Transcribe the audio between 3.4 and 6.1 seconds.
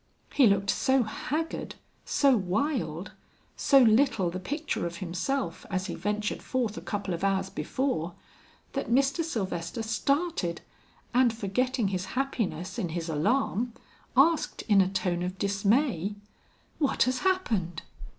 so little the picture of himself as he